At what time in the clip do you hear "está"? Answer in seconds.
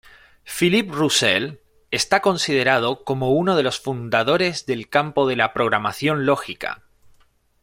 1.91-2.21